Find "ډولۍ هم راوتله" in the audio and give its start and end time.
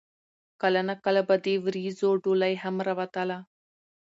2.23-3.37